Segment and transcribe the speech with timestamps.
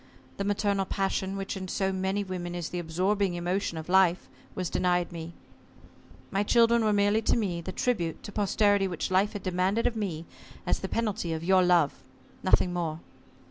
[0.37, 4.67] The maternal passion, which in so many women is the absorbing emotion of life, was
[4.67, 5.35] denied me.
[6.31, 6.99] My children were to me
[7.35, 10.25] merely the tribute to posterity which Life had demanded of me
[10.65, 12.01] as the penalty of your love
[12.41, 12.99] nothing more.